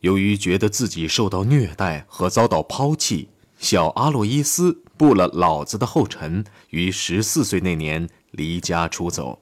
[0.00, 9.40] 由于觉得自己受到虐待和遭到抛弃，小阿洛伊斯步了老子的后尘，于十四岁那年离家出走，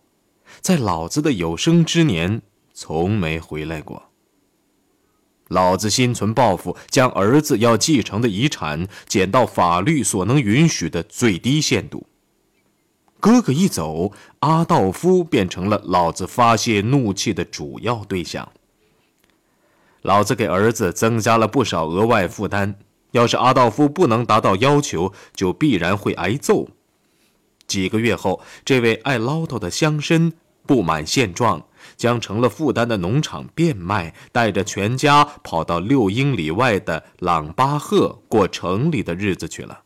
[0.60, 2.42] 在老子的有生之年
[2.74, 4.04] 从没回来过。
[5.48, 12.06] 老子心存报复，将儿子要继承的遗产减到法律所能允许的最低限度。
[13.20, 18.52] 哥哥一走，阿道夫变成了老子发泄怒气的主要对象。
[20.03, 22.75] 老子给儿子增加了不少额外负担，
[23.12, 26.69] 要是阿道夫不能达到要求，就必然会挨揍。
[27.66, 30.33] 几个月后，这位爱唠叨的乡绅
[30.65, 31.66] 不满现状，
[31.97, 39.80] 将成了负担的农场变卖，带着全家跑到六英里外的朗巴赫过城里的日子去了。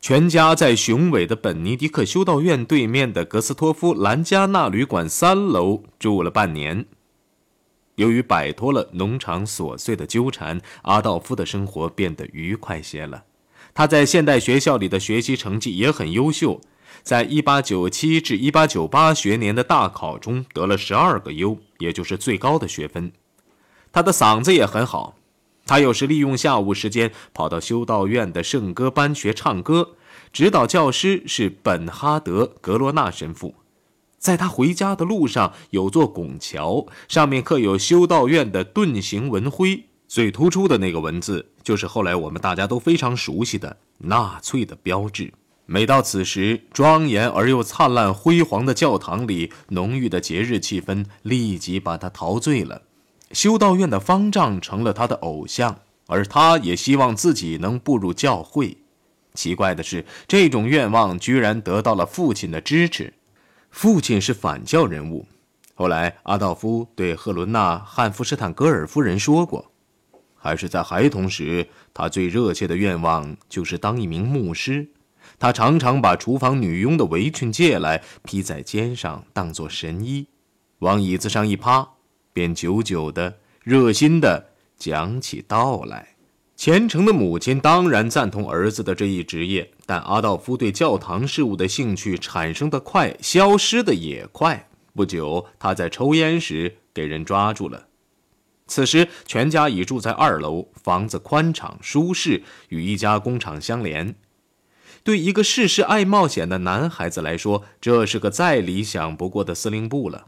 [0.00, 6.86] 全家在雄伟的本尼迪克修道院对面的格斯托夫兰加纳旅馆三楼住了半年。
[7.96, 13.24] 由于摆脱了农场琐碎的纠缠，阿道夫的生活变得愉快些了。
[13.74, 16.60] 他在现代学校里的学习成绩也很优秀，
[17.02, 23.12] 在1897至1898学年的大考中得了十二个优，也就是最高的学分。
[23.92, 25.16] 他的嗓子也很好，
[25.66, 29.96] 他有时利用下午时间跑到修道院的圣歌班学唱歌，
[30.32, 33.54] 指导教师是本哈德·格罗纳神父。
[34.26, 45.32] 在他回家的路上，有座拱桥，上面刻有修道院的盾形文徽，最突出的那个文字就是后来我们大家都非常熟悉的纳粹的标志。
[45.66, 52.82] 每到此时，庄严而又灿烂辉煌的教堂里，浓郁的节日气氛立即把他陶醉了。
[53.30, 58.76] 修道院的方丈成了他的偶像，而他也希望自己能步入教会。
[59.34, 63.12] 奇怪的是，这种愿望居然得到了父亲的支持。
[63.76, 65.26] 父亲是反教人物。
[65.74, 69.70] 后来，阿道夫对赫伦娜·汉弗施坦格尔夫人说过
[70.34, 74.88] ：“还是在孩童时，他最热切的愿望就是当一名牧师。
[75.38, 80.26] 他常常把厨房女佣的围裙借来，披在肩上当做神衣，
[80.78, 81.86] 往椅子上一趴，
[82.32, 86.14] 便久久的、热心的讲起道来。”
[86.56, 94.68] 虔诚的母亲当然赞同儿子的这一职业，但阿道夫对教堂事务的兴趣产生的快，消失的也快。
[94.94, 97.86] 不久，他在抽烟时给人抓住了。
[98.66, 104.16] 此时，全家已住在二楼，房子宽敞舒适，与一家工厂相连。
[105.04, 110.26] 对一个事事爱冒险的男孩子来说，这是个再理想不过的司令部了，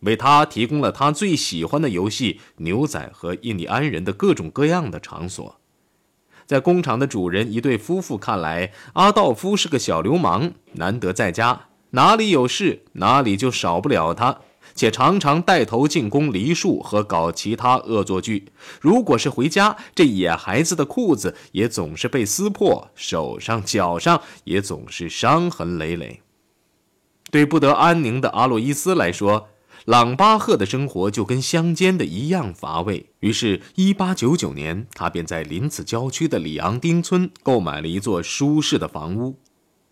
[0.00, 5.60] 为他提供了他最喜欢的游戏——牛仔和印第安人的各种各样的场所。
[6.46, 14.40] 在工厂的主人一对夫妇看来，阿道夫是个小流氓，难得在家，哪里有事哪里就少不了他，
[14.74, 18.48] 且常常带头进攻梨树和搞其他恶作剧。
[18.80, 26.20] 如果是回家，这野孩子的裤子也总是被撕破，手上脚上也总是伤痕累累。
[27.30, 29.48] 对不得安宁的阿洛伊斯来说，
[29.84, 33.06] 朗巴赫的生活就跟乡间的一样乏味。
[33.18, 39.40] 于是，1899年，他便在林子郊区的里昂丁村购买了一座舒适的房屋。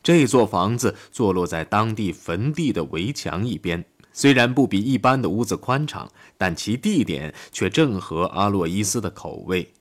[0.02, 6.08] 这座房子坐落在当地坟地的围墙一边，虽然不比一般的屋子宽敞，
[6.38, 9.72] 但其地点却正合阿洛伊斯的口味。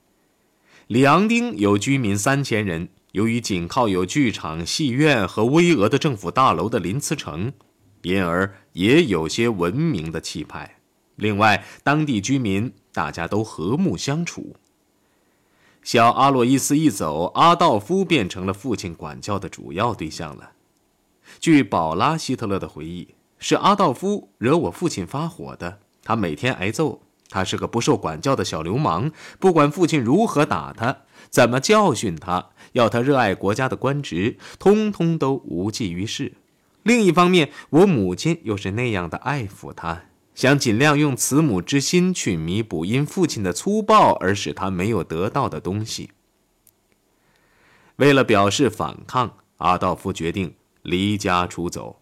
[0.88, 7.53] 里昂丁有居民三千人，由于紧靠有剧场、戏院和巍峨的政府大楼的林茨城。
[8.02, 10.78] 因而也有些文明的气派。
[11.16, 14.56] 另外，当地居民大家都和睦相处。
[15.84, 20.52] 小阿洛伊斯一走，阿道夫变成了父亲管教的主要对象了。
[21.40, 25.80] 据保拉·希特勒的回忆，是阿道夫惹我父亲发火的。
[26.04, 29.12] 他每天挨揍，他是个不受管教的小流氓。
[29.40, 36.34] 不管父亲如何打他，怎么教训他，要他热爱国家的官职，通通都无济于事。
[36.90, 46.10] 另一方面，我母亲又是那样的爱抚他，想尽量用慈母之心去弥补因父亲的粗暴而使他没有得到的东西。
[47.98, 52.02] 为了表示反抗，阿道夫决定离家出走。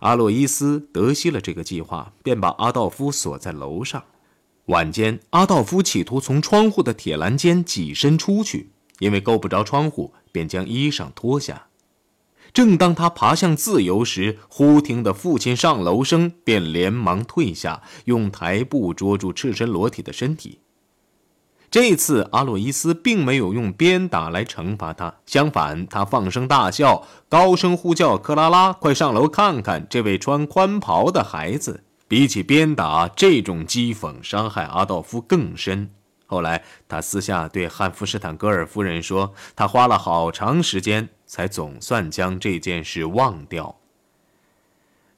[0.00, 4.02] 阿洛伊斯得悉了这个计划，便把阿道夫锁在楼上。
[4.64, 11.65] 晚间，阿道夫企图从窗户的铁栏间挤身出去，因为够不着窗户，便将衣裳脱下。
[12.56, 20.60] 正当他爬向自由时，忽听得父亲上楼声，便连忙退下，用台布捉住赤身裸体的身体。
[21.70, 35.90] 这次阿洛伊斯并没有用鞭打来惩罚他，相反，他放声大笑，高声呼叫克拉拉：“快上楼看看这位穿宽袍的孩子！”比起鞭打，这种讥讽伤害阿道夫更深。
[36.26, 43.76] 后来，他私下对汉弗施坦格尔夫人说：“他花了好长时间，才总算将这件事忘掉。”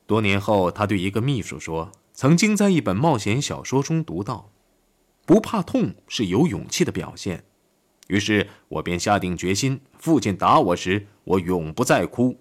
[0.07, 4.51] 多年后，他对一个秘书说：“曾经在一本冒险小说中读到，
[5.25, 7.45] 不怕痛是有勇气的表现。”
[8.09, 12.39] 于是我便下定决心：父亲打我时，我永不再哭。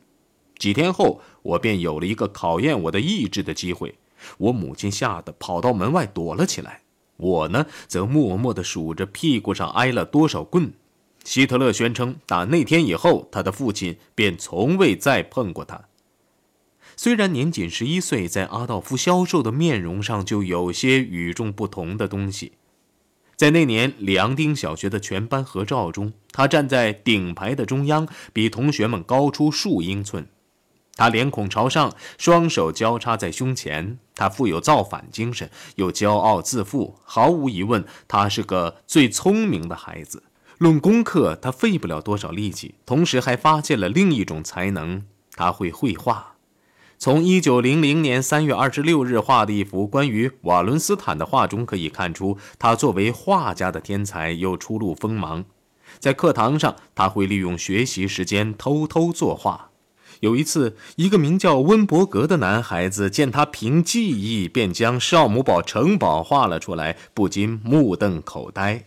[0.58, 3.98] 几天后，我便有了一个考验我的意志的机会。
[4.38, 6.82] 我母亲吓得跑到门外躲了起来。
[7.18, 10.72] 我呢，则默默地数着屁股上挨了多少棍。
[11.24, 15.86] 希特勒宣称，打那天以后，他的父亲便从未再碰过他。
[16.96, 22.54] 虽然年仅十一岁，在阿道夫消瘦的面容上就有些与众不同的东西。
[23.36, 30.28] 在那年里昂丁小学的全班合照中，他站在顶排的中央，比同学们高出数英寸。
[30.98, 34.00] 他脸孔朝上，双手交叉在胸前。
[34.16, 36.96] 他富有造反精神，又骄傲自负。
[37.06, 40.24] 毫无疑问，他是个最聪明的孩子。
[40.58, 45.04] 论功课，他费不了多少力气，同时还发现了另一种才能：
[45.36, 46.34] 他会绘画。
[46.98, 55.46] 从1900年3月26日画的一幅关于瓦伦斯坦的画中可以看出，他作为画家的天才又初露锋芒。
[56.00, 59.67] 在课堂上，他会利用学习时间偷偷作画。
[60.22, 68.86] 有一次，一个名叫温伯格的男孩子见他凭记忆便将少姆堡城堡画了出来，不禁目瞪口呆。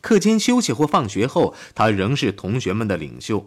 [0.00, 3.46] 课间休息或放学后，他仍是同学们的领袖。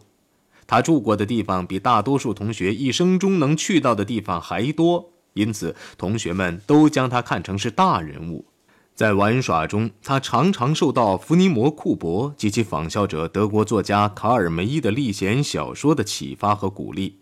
[0.67, 8.45] 他住过的地方比大多数同学一生中能去到的地方还多，因此同学们都将他看成是大人物。
[9.01, 17.17] 在玩耍中，他常常受到弗尼摩·库伯及其仿效者德国作家卡尔梅伊的历险小说的启发和鼓励。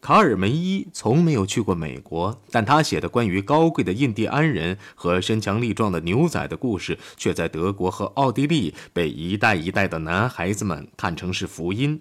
[0.00, 12.00] 卡尔梅伊从没有去过美国，但他写的关于高贵的印第安人和身强力壮的牛仔的故事，却在德国和奥地利被一代一代的男孩子们看成是福音。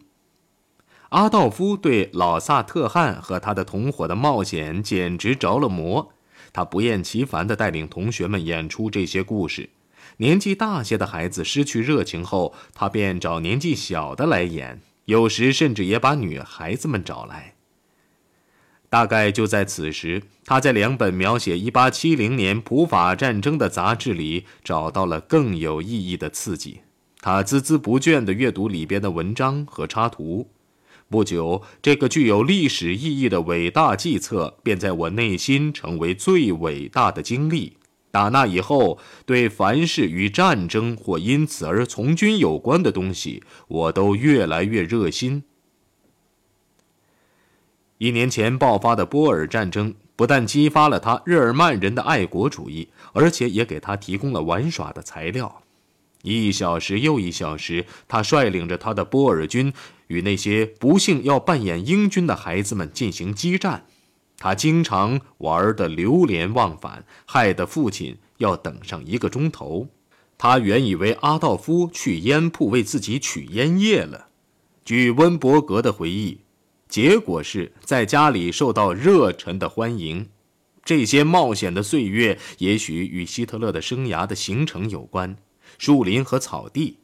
[1.10, 6.14] 阿道夫对老萨特汉和他的同伙的冒险简直着了魔。
[6.54, 9.70] 他不厌其烦地带领同学们演出这些故事。
[10.18, 17.56] 年纪大些的孩子失去热情后，他便找年纪小的来演，有时甚至也把女孩子们找来。
[18.90, 26.82] 大概就在此时，他在两本描写1870年普法战争的杂志里找到了更有意义的刺激。
[27.22, 30.50] 他孜孜不倦地阅读里边的文章和插图。
[31.12, 37.76] 不久，这个具有历史意义的伟大计策便在我内心成为最伟大的经历。
[38.12, 45.44] 打那以后，对凡是与战争或因此而从军有关的东西，我都越来越热心。
[47.98, 55.62] 一年前爆发的波尔战争不但激发了他日耳曼人的爱国主义，而且也给他提供了玩耍的材料。
[56.24, 59.74] 一小时又一小时，他率领着他的波尔军。
[60.08, 63.86] 与那些不幸要扮演英军的孩子们进行激战，
[64.38, 69.88] 他经常玩得流连忘返，害得父亲要等上一个钟头。
[70.38, 74.28] 他原以为阿道夫去烟铺为自己取烟叶了。
[74.84, 76.40] 据温伯格的回忆，
[76.90, 80.28] 结果是在家里受到热忱的欢迎。
[80.84, 85.38] 这些冒险的岁月也许与希特勒的生涯的形成有关，
[85.82, 87.00] 树林和草地。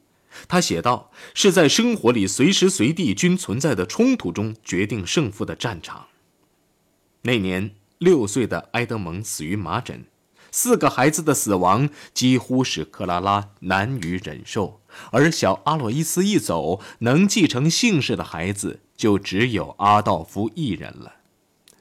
[0.47, 6.05] 他写道：“是在生活里随时随地均存在的冲突中决定胜负的战场。”
[7.23, 10.05] 那年，六岁的埃德蒙死于麻疹，
[10.51, 14.79] 四个孩子的死亡几乎使克拉拉难于忍受。
[15.11, 21.13] 而小阿洛伊斯一走，能继承姓氏的孩子就只有阿道夫一人了。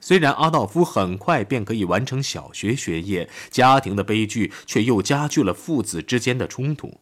[0.07, 7.01] 虽然阿道夫很快便可以完成小学学业，家庭的悲剧却又加剧了父子之间的冲突。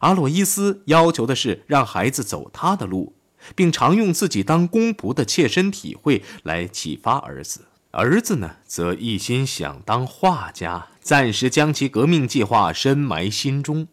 [0.00, 3.14] 阿洛伊斯要求的是让孩子走他的路，
[3.54, 7.66] 并常用自己当公仆的切身体会来启发儿子。
[7.92, 13.86] 儿子呢，则一心想当画家，暂时将其革命计划深埋心中。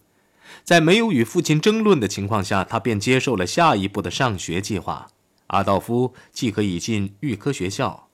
[0.64, 5.10] 在没有与父亲争论的情况下，他便接受了下一步的上学计划。
[5.48, 8.07] 阿道夫既可以进预科学校。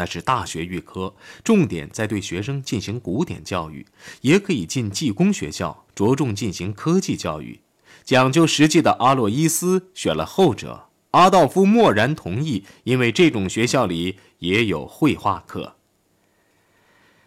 [0.00, 1.14] 那是大学预科，
[1.44, 3.84] 重点在对学生进行古典教育；
[4.22, 7.60] 也可以进技工学校，着重进行科技教育。
[8.02, 15.76] 讲究实际的阿洛伊斯选了后者，阿道夫默然同意，因为这种学校里也有绘画课。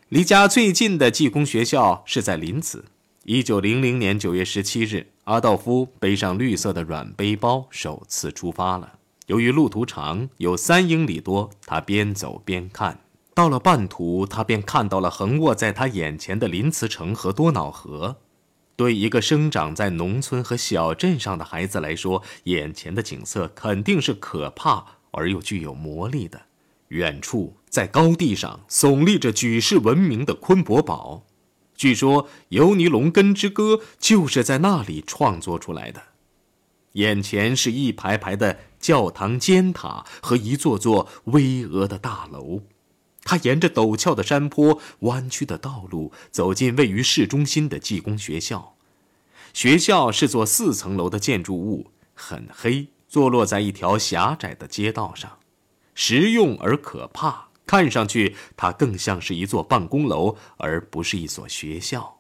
[0.10, 2.86] 离家最近的技工学校是在林茨。
[3.26, 8.94] 一九零零年九月十七日，阿道夫背上绿色的软背包，首次出发了。
[9.28, 13.00] 由于路途长，有三英里多，他边走边看。
[13.34, 18.18] 到了半途，他便看到了横卧在他眼前的林茨城和多瑙河。
[18.76, 26.42] 对一个生长在农村和小镇上的孩子来说，眼前的景色肯定是可怕而又具有魔力的。
[26.90, 31.24] 远处，在高地上耸立着举世闻名的昆伯堡，
[31.76, 36.02] 据说《尤尼龙根之歌》就是在那里创作出来的。
[36.94, 42.64] 眼前是一排排的教堂尖塔和一座座巍峨的大楼。
[43.24, 48.76] 他沿着陡峭的山坡、弯曲的道路走进位于市中心的技工学校。
[49.54, 55.40] 学校是座四层楼的建筑物，很黑，坐落在一条狭窄的街道上，
[55.96, 57.48] 实用而可怕。
[57.66, 62.18] 看上去，它更像是一座办公楼，而不是一所学校。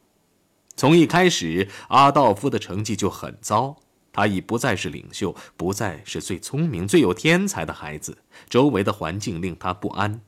[0.77, 3.75] 从一开始，阿道夫的成绩就很糟。
[4.13, 8.19] 他已不再是领袖，不再是最聪明、最有天才的孩子。
[8.47, 10.21] 周围的环境令他不安。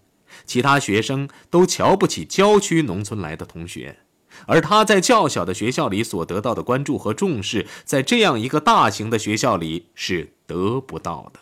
[0.45, 3.99] 其他学生都瞧不起郊区农村来的同学，
[4.47, 11.39] 而他在较小的学校里所得到的关注和重视，在这样一个大型的学校里是得不到的。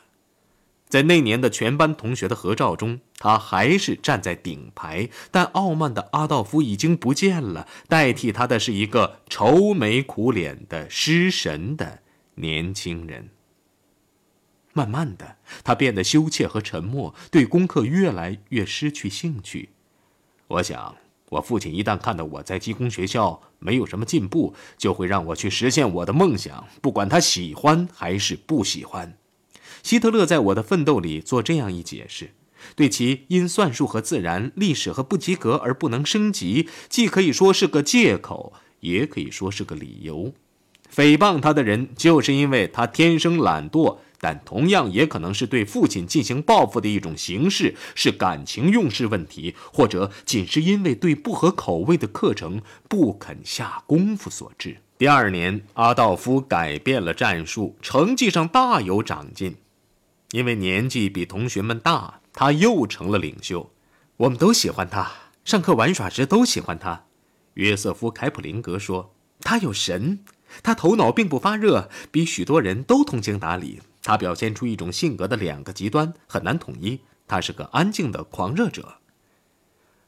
[0.87, 12.02] 在那年的全班同学的合照中，他还是站在顶排，但傲慢的阿道夫已经不见了，代替他的是一个愁眉苦脸的失神的
[12.35, 13.29] 年轻人。
[14.73, 19.69] 慢慢的，他变得羞怯和沉默，对功课越来越失去兴趣。
[20.47, 20.95] 我想，
[21.29, 29.15] 我父亲一旦看到我在技工学校没有什么进步，就会让我去实现我的梦想，不管他喜欢还是不喜欢。
[29.83, 32.33] 希特勒在我的奋斗里做这样一解释，
[32.75, 40.33] 对其因算术和自然、历史和不及格而不能升级，既可以说是个借口，也可以说是个理由。
[40.93, 43.97] 诽谤他的人，就是因为他天生懒惰。
[44.19, 54.77] 但同样也可能是对父亲进行报复的一种形式，是感情用事问题，或者仅是因为对不合口味的课程不肯下功夫所致。
[54.97, 59.57] 第二年，阿道夫改变了战术，成绩上大有长进。
[60.31, 63.71] 因为年纪比同学们大，他又成了领袖。
[64.15, 65.11] 我们都喜欢他，
[65.43, 67.03] 上课玩耍时都喜欢他。
[67.55, 70.19] 约瑟夫·凯普林格说：“他有神，
[70.61, 76.99] 他头脑并不发热，比许多人都通情达理。”他表现出一种性格的两个极端，很难统一。
[77.25, 78.95] 他是个安静的狂热者。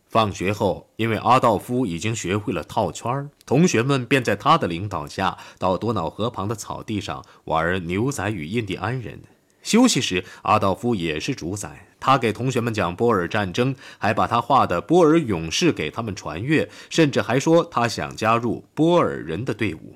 [0.09, 9.21] 放学后，因为阿道夫已经学会了套圈儿同学们便在他的领导下到多瑙河旁的草地上玩牛仔与印第安人。
[9.63, 11.87] 休息时，阿道夫也是主宰。
[11.99, 19.95] 他给同学们讲波尔战争，还把他画的波尔勇士给他们传阅，甚至还说他想加入波尔人的队伍。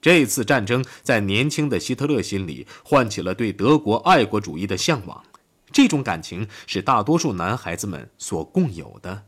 [0.00, 5.22] 这次战争在年轻的希特勒心里唤起了对德国爱国主义的向往，
[5.70, 9.24] 这种感情是大多数男孩子们所共有的。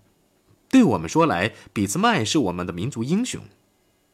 [0.71, 3.43] 对我们说来，俾兹麦是我们的民族英雄。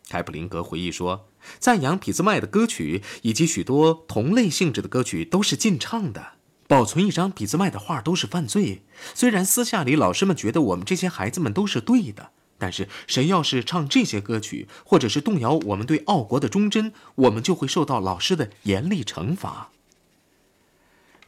[0.08, 1.28] 凯普林格回忆说，
[1.60, 6.32] 赞扬俾兹麦的歌曲以及许多同类性质的歌曲都是禁唱的。
[6.66, 8.82] 保存一张俾兹麦的画都是犯罪。
[9.14, 12.32] 虽然私下里老师们觉得我们这些孩子们都是对的。
[12.58, 19.70] 但是，谁要是唱这些歌曲，或者是动摇我们对奥国的忠贞，我们就会受到老师的严厉惩罚。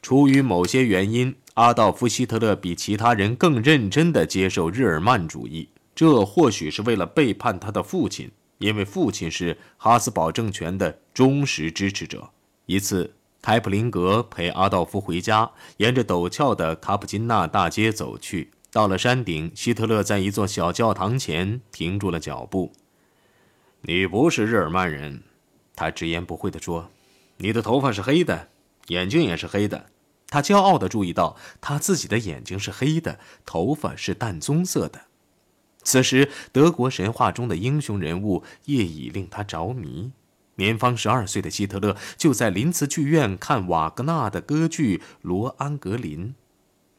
[0.03, 5.69] 出于某些原因，阿道夫·希特勒比其他人更认真地接受日耳曼主义。
[5.95, 12.31] 这或许是为了背叛他的父亲，因为父亲是哈斯堡政权的忠实支持者。
[12.67, 18.51] 一次，凯普林格陪阿道夫回家，沿着陡峭的卡普金纳大街走去。
[18.73, 22.73] 到了山顶，希特勒在一座小教堂前停住了脚步。
[23.83, 25.23] “你不是日耳曼人。”
[25.75, 26.91] 他直言不讳地说
[27.39, 28.49] ，“你的头发是黑的，
[28.89, 29.87] 眼睛也是黑的。”
[30.29, 35.07] 他骄傲地注意到，他自己的眼睛是黑的，头发是淡棕色的。
[35.83, 40.13] 此时，德国神话中的英雄人物业已令他着迷。
[40.57, 46.29] 年方十二岁的希特勒就在林茨剧院看瓦格纳的歌剧《罗安格林》。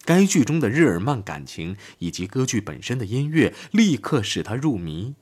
[0.03, 5.13] 该剧中的日耳曼感情以及歌剧本身的音乐，立刻使他入迷。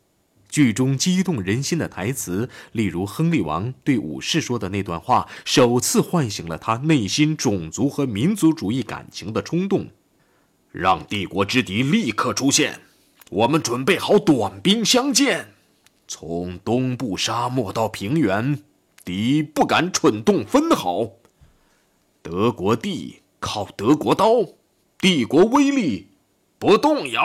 [0.48, 9.90] 剧中激动人心的台词，例如亨利王对武士说的那段话，首次唤醒了他内心种族和民族主义感情的冲动。
[10.72, 12.80] 让帝国之敌立刻出现，
[13.30, 15.54] 我们准备好短兵相见。
[16.08, 18.64] 从东部沙漠到平原，
[19.06, 21.12] 敌不敢蠢动分毫。
[22.24, 24.59] 德国地靠德国刀。
[25.01, 26.10] 帝国威力
[26.58, 27.24] 不动摇。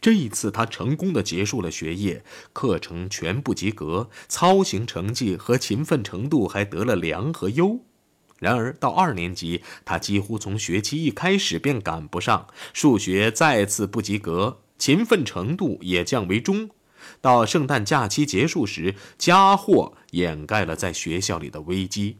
[0.00, 2.24] 这一次，他成功的结束了学业，
[2.54, 7.80] 课程全部及格，操行成绩和勤奋程度还得了良和优。
[8.38, 16.70] 然而，到二年级，他几乎从学期一开始便赶不上，数学再次不及格，勤奋程度也降为中。
[17.20, 22.16] 到圣诞假期结束时，家祸掩盖了在学校里的危机。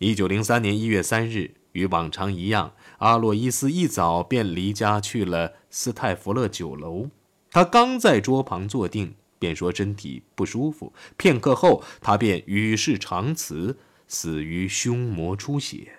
[0.00, 7.08] 一九零三年一月三日，与往常一样，阿洛伊斯一早便离家去了斯泰弗勒酒楼。
[7.50, 10.92] 他刚在桌旁坐定，便说身体不舒服。
[11.16, 15.92] 片刻后，他便与世长辞，死于胸膜出血。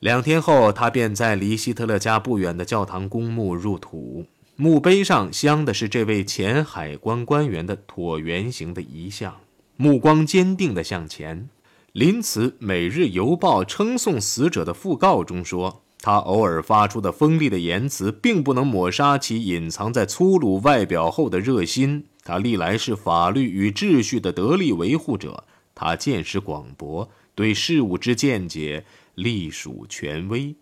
[0.00, 4.26] 两天后，他便在离希特勒家不远的教堂公墓入土。
[4.56, 9.40] 墓碑上镶的是这位前海关官员的椭圆形的遗像，
[9.76, 11.48] 目光坚定地向前。
[11.94, 22.06] 林茨《每日邮报》称颂死者的讣告中说：“他偶尔发出的锋利的言辞，并不能抹杀其隐藏在粗鲁外表后的热心。
[22.24, 25.44] 他历来是法律与秩序的得力维护者。
[25.72, 28.84] 他见识广博，对事物之见解
[29.14, 30.56] 隶属权威。”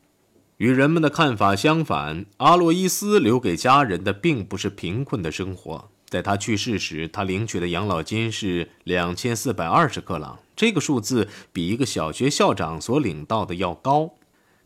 [0.61, 5.89] 与人们的看法相反，阿洛伊斯留给家人的并不是贫困的生活。
[6.13, 14.13] 在他去世时，他领取的养老金是两千四百二十克朗，这个数字比一个小学校长所领到的要高。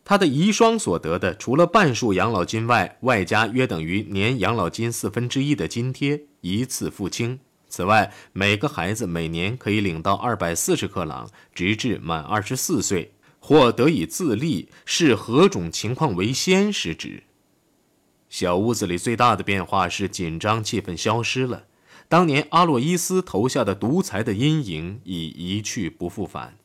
[0.03, 7.39] 他的遗孀所得的，除了半数养老金外，外加约等于年养老金四分之一的津贴，一次付清。
[7.69, 13.13] 此外，每个孩子每年可以领到二百四十克朗，直至满二十四岁。
[13.39, 17.23] 或得以自立，是何种情况为先时指？
[18.29, 21.63] 小屋子里最大的变化是紧张气氛消失了。
[22.09, 26.55] 当年阿洛伊斯投下的独裁的阴影已一去不复返。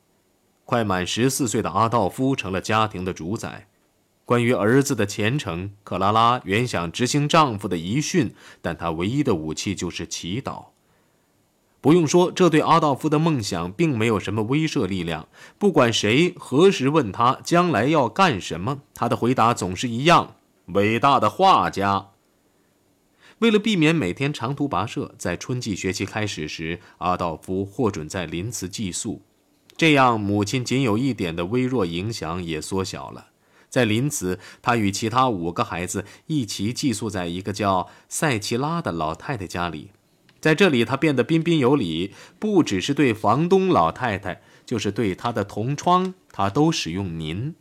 [0.65, 3.67] 快满十四岁的阿道夫成了家庭的主宰。
[4.25, 10.67] 关于儿子的前程，克拉拉原想执行丈夫的遗训，但她唯一的武器就是祈祷。
[11.81, 15.27] 不用说，这对阿道夫的梦想并没有什么威慑力量。
[15.59, 22.11] 不管谁何时问他将来要干什么，他的回答总是一样：伟大的画家。
[23.39, 29.21] 为了避免每天长途跋涉，在春季学期开始时，阿道夫获准在林茨寄宿，
[29.75, 33.27] 这样母亲仅有一点的微弱影响也缩小了。
[33.69, 39.89] 在林茨，他与其他五个孩子一起寄宿在一个叫塞奇拉的老太太家里。
[40.39, 47.55] 在这里，他变得彬彬有礼，不只是对房东老太太，就是对他的同窗，他都使用“您”。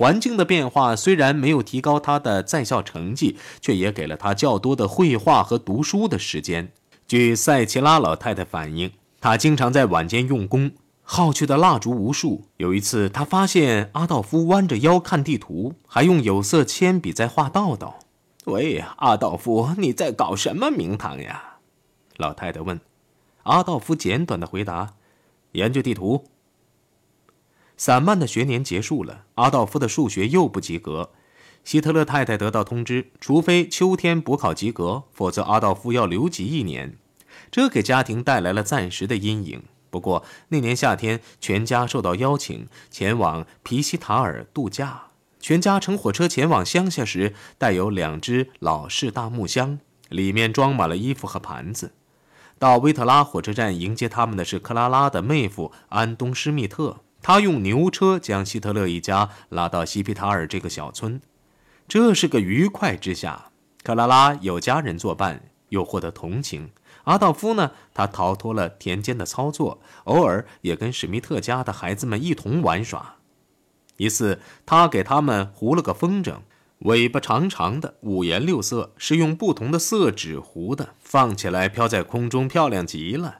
[0.00, 6.72] 环境的变化虽然没有提高他的在校成绩，却也给了他较多的绘画和读书的时间。
[7.06, 10.70] 据塞奇拉老太太反映，他经常在晚间用功，
[11.02, 12.46] 耗去的蜡烛无数。
[12.56, 17.98] 有一次，他发现阿道夫弯着腰看地图，还用有色铅笔在画道道。
[18.46, 21.58] 喂，阿道夫，你在搞什么名堂呀？
[22.16, 22.80] 老太太问
[23.44, 24.94] ：“阿道夫简短的回答：
[25.52, 26.24] 研究地图。”
[27.80, 31.12] 散漫的学年结束了，阿道夫的数学又不及格。
[31.64, 36.98] 希特勒太太得到通知，除非秋天补考及格，否则阿道夫要留级一年。
[37.50, 39.62] 这给家庭带来了暂时的阴影。
[39.88, 45.04] 不过那年夏天，全家受到邀请前往皮西塔尔度假。
[45.40, 49.78] 全家乘火车前往乡下时，带有两只老式大木箱，
[50.10, 51.92] 里面装满了衣服和盘子。
[52.58, 61.20] 到威特拉火车站迎接他们的是克拉拉的妹夫安东施密特，他用牛车将希特勒一家拉到西皮塔尔这个小村。
[61.86, 63.50] 这是个愉快之下，
[63.82, 66.70] 克拉拉有家人作伴，又获得同情。
[67.04, 73.16] 阿道夫呢，他逃脱了田间的操作，偶尔也跟史密特家的孩子们一同玩耍。
[73.96, 76.36] 一次，他给他们糊了个风筝。
[76.80, 83.38] 尾巴长长的，五颜六色，是用不同的色纸糊的，放起来飘在空中，漂亮极了。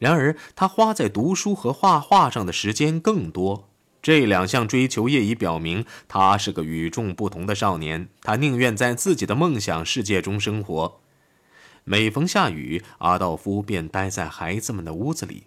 [0.00, 3.68] 然而，他花在读书和画画上的时间更多。
[4.00, 8.08] 这两项追求业已表明，他是个与众不同的少年。
[8.22, 11.00] 他宁愿在自己的梦想世界中生活。
[11.84, 15.44] 每逢下雨，阿道夫便待在孩子们的屋子里。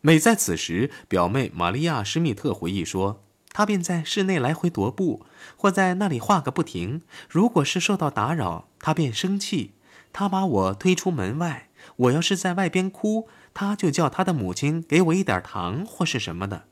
[0.00, 3.22] 每在此时，表妹玛利亚·施密特回忆说。
[3.54, 5.24] 他便在室内来回踱步，
[5.56, 7.02] 或在那里画个不停。
[7.28, 9.72] 如果是受到打扰，他便生气，
[10.12, 11.68] 他把我推出门外。
[11.96, 16.64] 我要是在外边哭，他就叫他的母亲给我一点糖或是什么的。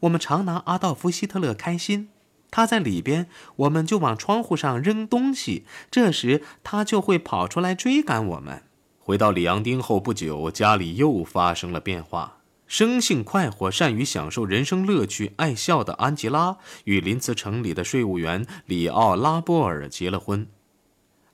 [0.00, 2.08] 我们常拿阿道夫·希特勒开心。
[2.50, 8.62] 他在里边，我们就往窗户上扔东西，这时他就会跑出来追赶我们。
[8.98, 12.38] 回到里昂丁后不久，家里又发生了变化。
[12.66, 20.46] 生性快活、善于享受人生乐趣、爱笑的安吉拉与林茨城里的税务员里奥·拉波尔结了婚。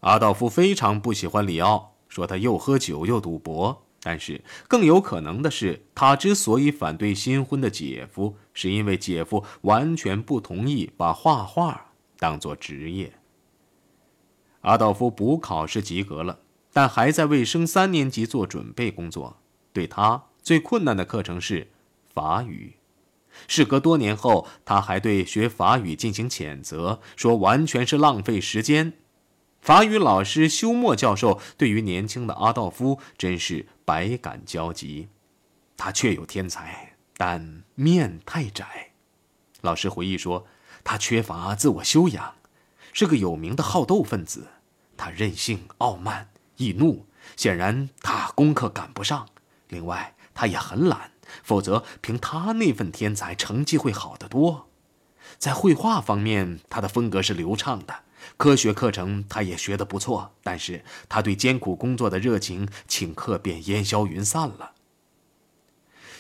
[0.01, 3.85] 阿道夫非常不喜欢里奥，说他又喝酒又赌博。
[4.09, 13.12] 但是更有可能的是，他之所以反对新婚的姐夫，是因为姐夫完全不同意把画画当做职业。
[14.62, 16.38] 阿道夫补考是及格了。
[16.73, 19.37] 但还在为升三年级做准备工作。
[19.75, 21.68] 对他最困难的课程是
[22.14, 22.77] 法语。
[23.47, 28.94] 事隔多年后，他还对学法语进行谴责，说完全是浪费时间。
[29.69, 35.11] 法语老师休谟教授对于年轻的阿道夫真是百感交集。
[35.77, 38.93] 他确有天才，但面太窄。
[39.61, 40.47] 老师回忆说，
[40.83, 42.37] 他缺乏自我修养，
[42.95, 44.47] 是个有名的好斗分子。
[44.97, 47.05] 他任性、傲慢、易怒，
[47.37, 49.29] 显然他功课赶不上。
[49.69, 51.11] 另外，他也很懒，
[51.43, 54.71] 否则凭他那份天才，成绩会好得多。
[55.37, 58.05] 在绘画方面，他的风格是流畅的。
[58.37, 64.73] 科学课程他也学得不错，但是他对艰苦工作的热情顷刻便烟消云散了。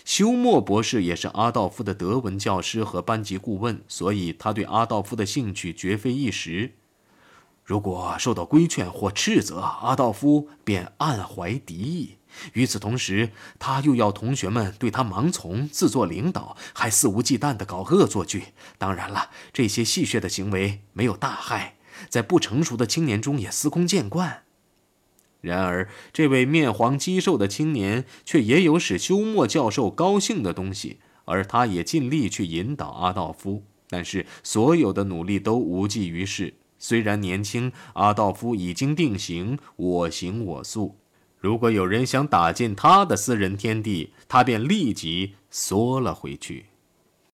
[0.04, 6.72] 休谟博士也是阿道夫的德文教师和班级顾问，所以他对阿道夫的兴趣绝非一时。
[7.62, 12.16] 如果受到规劝或斥责，阿道夫便暗怀敌意。
[12.54, 18.54] 与此同时，他又要同学们对他盲从、自作领导，还肆无忌惮地搞恶作剧。
[18.78, 21.76] 当然了，这些戏谑的行为没有大害，
[22.08, 24.44] 在不成熟的青年中也司空见惯。
[25.40, 33.62] 然而，这位面黄肌瘦的青年却也有使休谟教授高兴的东西，而他也尽力去引导阿道夫。
[33.88, 36.54] 但是，所有的努力都无济于事。
[36.78, 40.96] 虽然年轻，阿道夫已经定型，我行我素。
[41.38, 46.66] 如果有人想打进他的私人天地，他便立即缩了回去。